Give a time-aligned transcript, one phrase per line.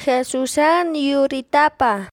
[0.00, 2.08] Jesusan yuritapa.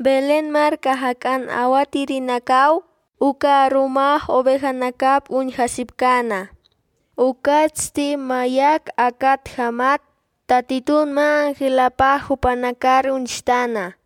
[0.00, 2.88] Belén marca hakan awatirinakaw,
[3.20, 6.56] uka rumah ovejanakap unhasipkana.
[7.20, 10.00] Ukatsti mayak akat hamat,
[10.48, 14.00] tatitun ma hilapa hupanakar unshtana.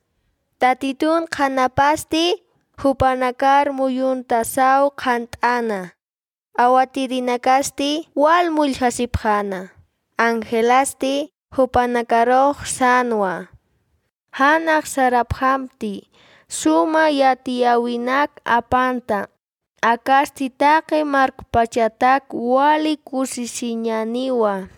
[0.58, 2.42] Tatitun kanapasti
[2.74, 5.94] hupanakar muyuntasaw kantana.
[6.58, 9.78] Awatirinakasti wal mulhasipjana.
[10.18, 13.48] Angelasti hupanakaroq sanwa.
[14.30, 16.06] Hanak saraphamti
[16.48, 19.26] suma yatiyawinak apanta.
[19.82, 24.68] Akasti taqi markpachatak wali kusisiñaniwa.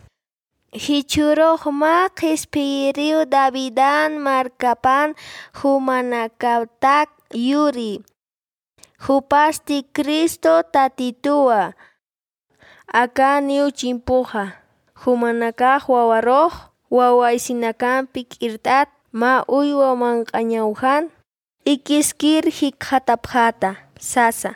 [0.72, 5.18] Hichuruqma q'ispiriw Davidan markapan
[5.58, 8.00] humanakawtak yuri.
[9.02, 11.74] Hupasti Cristo tatituwa.
[12.86, 14.61] Akaniw chimpuja.
[15.02, 16.52] Humanakaq wawaroq
[16.96, 18.88] wawayshinakampi k'irt'at
[19.20, 21.10] ma uywa manq'añawjan
[21.72, 24.50] ikiskir hikjatapjata sasa.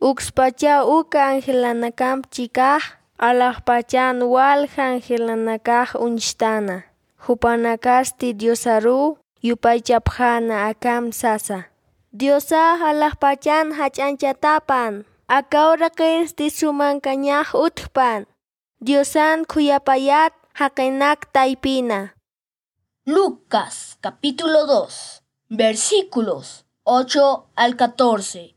[0.00, 2.82] Ukspacha uka angelanakamchi kaq
[3.20, 6.76] alaqpachan walja angelanakaq unshtana.
[7.28, 11.68] Hupanakasti Diosaru yupaychapjana akam sasa.
[12.16, 15.04] Diosaq alaqpachan hach'anchatapan.
[15.28, 18.24] Akawra qinsti sumanka ñaq utqpan.
[18.80, 22.16] Diosan khuyapayat haqenak taypina.
[23.04, 28.56] Lucas capítulo 2 versículos 8 al 14